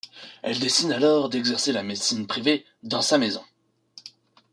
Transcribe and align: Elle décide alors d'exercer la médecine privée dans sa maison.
Elle 0.41 0.57
décide 0.59 0.91
alors 0.93 1.29
d'exercer 1.29 1.71
la 1.71 1.83
médecine 1.83 2.25
privée 2.25 2.65
dans 2.81 3.03
sa 3.03 3.19
maison. 3.19 3.43